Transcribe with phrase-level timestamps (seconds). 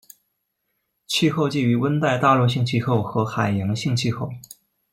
[1.05, 4.31] 气候介于温带大陆性气候和海洋性气候。